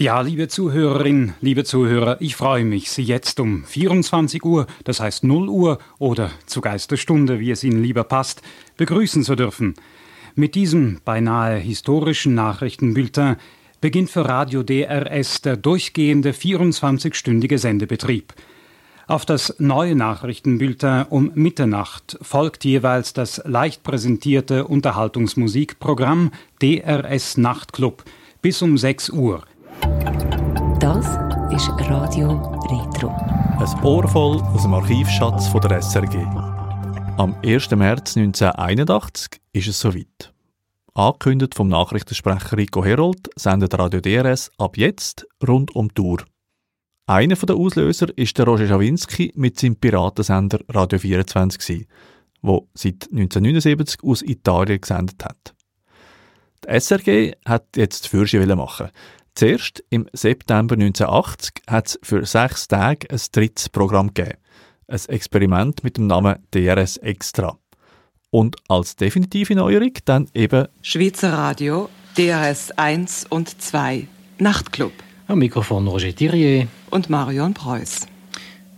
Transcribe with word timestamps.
Ja, 0.00 0.20
liebe 0.20 0.46
Zuhörerin, 0.46 1.34
liebe 1.40 1.64
Zuhörer, 1.64 2.18
ich 2.20 2.36
freue 2.36 2.64
mich, 2.64 2.88
Sie 2.88 3.02
jetzt 3.02 3.40
um 3.40 3.64
24 3.64 4.44
Uhr, 4.44 4.68
das 4.84 5.00
heißt 5.00 5.24
0 5.24 5.48
Uhr 5.48 5.80
oder 5.98 6.30
zu 6.46 6.60
Geisterstunde, 6.60 7.40
wie 7.40 7.50
es 7.50 7.64
Ihnen 7.64 7.82
lieber 7.82 8.04
passt, 8.04 8.40
begrüßen 8.76 9.24
zu 9.24 9.34
dürfen. 9.34 9.74
Mit 10.36 10.54
diesem 10.54 11.00
beinahe 11.04 11.58
historischen 11.58 12.36
Nachrichtenbulletin 12.36 13.38
beginnt 13.80 14.10
für 14.10 14.24
Radio 14.24 14.62
DRS 14.62 15.42
der 15.42 15.56
durchgehende 15.56 16.30
24-stündige 16.30 17.58
Sendebetrieb. 17.58 18.34
Auf 19.08 19.26
das 19.26 19.56
neue 19.58 19.96
Nachrichtenbulletin 19.96 21.06
um 21.10 21.32
Mitternacht 21.34 22.16
folgt 22.22 22.64
jeweils 22.64 23.14
das 23.14 23.42
leicht 23.44 23.82
präsentierte 23.82 24.64
Unterhaltungsmusikprogramm 24.64 26.30
DRS 26.62 27.36
Nachtclub 27.36 28.04
bis 28.42 28.62
um 28.62 28.78
6 28.78 29.10
Uhr. 29.10 29.42
Das 30.80 31.06
ist 31.50 31.68
Radio 31.90 32.34
Retro. 32.70 33.08
Ein 33.08 33.84
Ohr 33.84 34.06
voll 34.06 34.40
aus 34.40 34.62
dem 34.62 34.74
Archivschatz 34.74 35.48
von 35.48 35.60
der 35.60 35.82
SRG. 35.82 36.18
Am 37.16 37.34
1. 37.44 37.72
März 37.72 38.16
1981 38.16 39.40
ist 39.52 39.66
es 39.66 39.80
soweit. 39.80 40.32
Angekündigt 40.94 41.56
vom 41.56 41.66
Nachrichtensprecher 41.66 42.56
Rico 42.56 42.84
Herold 42.84 43.28
sendet 43.34 43.76
Radio 43.76 44.00
DRS 44.00 44.52
ab 44.56 44.76
jetzt 44.76 45.26
rund 45.46 45.74
um 45.74 45.88
die 45.88 46.00
Uhr. 46.00 46.24
Einer 47.06 47.34
der 47.34 47.56
Auslöser 47.56 48.16
ist 48.16 48.38
der 48.38 48.46
Roger 48.46 48.68
Schawinski 48.68 49.32
mit 49.34 49.58
seinem 49.58 49.74
Piratensender 49.74 50.60
Radio 50.68 51.00
24, 51.00 51.88
wo 52.40 52.68
seit 52.74 53.08
1979 53.10 54.04
aus 54.04 54.22
Italien 54.22 54.80
gesendet 54.80 55.24
hat. 55.24 55.54
Die 56.64 56.80
SRG 56.80 57.32
hat 57.44 57.76
jetzt 57.76 58.04
die 58.04 58.08
Fürsche 58.10 58.44
machen. 58.54 58.90
Zuerst 59.38 59.84
im 59.90 60.08
September 60.12 60.74
1980 60.74 61.62
hat 61.68 61.86
es 61.86 62.00
für 62.02 62.26
sechs 62.26 62.66
Tage 62.66 63.08
ein 63.08 63.20
drittes 63.30 63.68
Programm 63.68 64.12
gegeben. 64.12 64.36
Ein 64.88 65.00
Experiment 65.06 65.84
mit 65.84 65.96
dem 65.96 66.08
Namen 66.08 66.40
DRS 66.52 66.96
Extra. 66.96 67.56
Und 68.30 68.56
als 68.66 68.96
definitive 68.96 69.54
Neuerung 69.54 69.92
dann 70.06 70.26
eben 70.34 70.66
Schweizer 70.82 71.32
Radio, 71.32 71.88
DRS 72.16 72.72
1 72.72 73.26
und 73.30 73.62
2, 73.62 74.08
Nachtclub. 74.40 74.92
Am 75.28 75.38
Mikrofon 75.38 75.86
Roger 75.86 76.12
Thierrier. 76.12 76.66
Und 76.90 77.08
Marion 77.08 77.54
Preuß. 77.54 78.08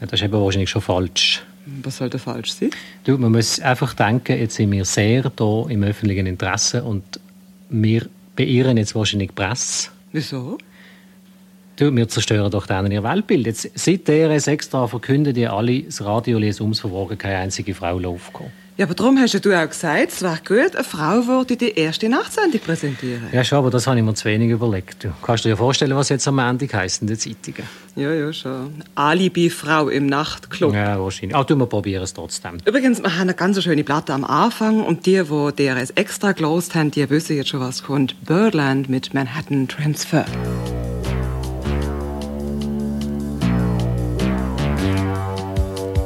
Ja, 0.00 0.06
das 0.06 0.20
ist 0.20 0.22
eben 0.22 0.40
wahrscheinlich 0.40 0.70
schon 0.70 0.82
falsch. 0.82 1.42
Was 1.82 1.96
sollte 1.96 2.20
falsch 2.20 2.52
sein? 2.52 2.70
Du, 3.02 3.18
man 3.18 3.32
muss 3.32 3.58
einfach 3.58 3.94
denken, 3.94 4.38
jetzt 4.38 4.54
sind 4.54 4.70
wir 4.70 4.84
sehr 4.84 5.32
hier 5.36 5.66
im 5.68 5.82
öffentlichen 5.82 6.26
Interesse 6.26 6.84
und 6.84 7.18
wir 7.70 8.06
beirren 8.36 8.76
jetzt 8.76 8.94
wahrscheinlich 8.94 9.30
die 9.30 9.34
Presse 9.34 9.90
Wieso? 10.14 10.58
Du, 11.74 11.90
wir 11.92 12.06
zerstören 12.06 12.48
doch 12.48 12.68
dann 12.68 12.88
ihr 12.92 13.02
Weltbild. 13.02 13.46
Jetzt, 13.46 13.68
seit 13.74 14.06
DRS 14.06 14.46
extra 14.46 14.86
verkündet 14.86 15.36
ihr 15.36 15.52
alle, 15.52 15.82
das 15.82 16.04
Radio 16.04 16.38
ließ 16.38 16.60
ums 16.60 16.78
Verwagen 16.78 17.18
keine 17.18 17.38
einzige 17.38 17.74
Frau 17.74 17.98
aufkommen. 17.98 18.52
Ja, 18.76 18.86
aber 18.86 18.94
darum 18.94 19.16
hast 19.18 19.34
du 19.34 19.56
auch 19.56 19.68
gesagt, 19.68 20.10
es 20.10 20.20
wäre 20.20 20.40
gut, 20.44 20.74
eine 20.74 20.82
Frau 20.82 21.24
würde 21.28 21.56
die 21.56 21.78
erste 21.78 22.08
Nachtsendung 22.08 22.60
präsentieren. 22.60 23.28
Ja, 23.30 23.44
schon, 23.44 23.58
aber 23.58 23.70
das 23.70 23.86
habe 23.86 23.98
ich 23.98 24.04
mir 24.04 24.14
zu 24.14 24.24
wenig 24.24 24.50
überlegt. 24.50 25.04
Du 25.04 25.12
kannst 25.22 25.44
dir 25.44 25.50
ja 25.50 25.56
vorstellen, 25.56 25.94
was 25.94 26.08
jetzt 26.08 26.26
am 26.26 26.40
Ende 26.40 26.66
heisst 26.72 27.00
in 27.00 27.06
den 27.06 27.16
Zeitungen. 27.16 27.68
Ja, 27.94 28.12
ja, 28.12 28.32
schon. 28.32 28.82
Alibi-Frau 28.96 29.90
im 29.90 30.06
Nachtclub. 30.06 30.74
Ja, 30.74 31.00
wahrscheinlich. 31.00 31.36
Auch 31.36 31.48
wir 31.48 31.66
probieren 31.66 32.02
es 32.02 32.14
trotzdem. 32.14 32.58
Übrigens, 32.64 33.00
wir 33.00 33.12
haben 33.12 33.22
eine 33.22 33.34
ganz 33.34 33.62
schöne 33.62 33.84
Platte 33.84 34.12
am 34.12 34.24
Anfang 34.24 34.82
und 34.82 35.06
die, 35.06 35.22
die 35.22 35.52
DRS 35.64 35.90
extra 35.90 36.32
gelost 36.32 36.74
haben, 36.74 36.90
die 36.90 37.08
wissen 37.08 37.36
jetzt 37.36 37.50
schon, 37.50 37.60
was 37.60 37.84
kommt. 37.84 38.16
Birdland 38.24 38.88
mit 38.88 39.14
Manhattan 39.14 39.68
Transfer. 39.68 40.24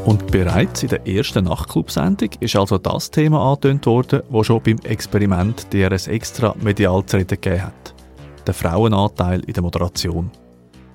Und 0.08 0.26
bereits 0.28 0.82
in 0.82 0.88
der 0.88 1.06
ersten 1.06 1.44
Nachtclub-Sendung 1.44 2.30
ist 2.40 2.56
also 2.56 2.78
das 2.78 3.10
Thema 3.10 3.52
angetönt 3.52 3.84
worden, 3.84 4.22
das 4.32 4.46
schon 4.46 4.62
beim 4.62 4.78
Experiment 4.84 5.66
DRS 5.70 6.06
Extra 6.06 6.54
medial 6.62 7.04
zu 7.04 7.18
reden 7.18 7.38
gegeben 7.38 7.64
hat. 7.64 7.94
Der 8.46 8.54
Frauenanteil 8.54 9.40
in 9.40 9.52
der 9.52 9.62
Moderation. 9.62 10.30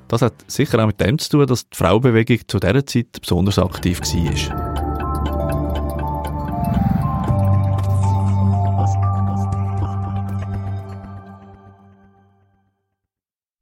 Das 0.07 0.23
hat 0.23 0.33
sicher 0.47 0.79
auch 0.81 0.87
mit 0.87 0.99
dem 0.99 1.19
zu 1.19 1.29
tun, 1.29 1.45
dass 1.45 1.69
die 1.69 1.77
Frauenbewegung 1.77 2.39
zu 2.47 2.57
dieser 2.57 2.83
Zeit 2.87 3.21
besonders 3.21 3.59
aktiv 3.59 4.01
war. 4.01 4.82